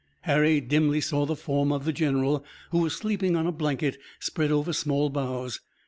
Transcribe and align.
Harry 0.21 0.59
dimly 0.59 0.99
saw 0.99 1.27
the 1.27 1.35
form 1.35 1.71
of 1.71 1.85
the 1.85 1.93
general 1.93 2.43
who 2.71 2.79
was 2.79 2.95
sleeping 2.95 3.35
on 3.35 3.45
a 3.45 3.51
blanket, 3.51 3.99
spread 4.19 4.49
over 4.51 4.73
small 4.73 5.09
boughs. 5.11 5.61